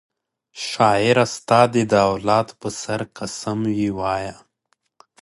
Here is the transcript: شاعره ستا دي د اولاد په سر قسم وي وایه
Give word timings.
شاعره 0.67 1.25
ستا 1.35 1.61
دي 1.73 1.83
د 1.91 1.93
اولاد 2.09 2.47
په 2.59 2.67
سر 2.81 3.01
قسم 3.17 3.59
وي 3.77 3.89
وایه 3.99 4.35